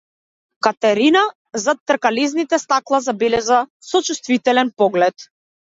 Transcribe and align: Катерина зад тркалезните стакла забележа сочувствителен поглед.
Катерина 0.67 1.21
зад 1.65 1.77
тркалезните 1.91 2.59
стакла 2.65 3.01
забележа 3.11 3.65
сочувствителен 3.91 4.71
поглед. 4.83 5.15